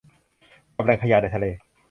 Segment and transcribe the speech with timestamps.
[0.75, 1.45] กับแหล่งขยะในทะเล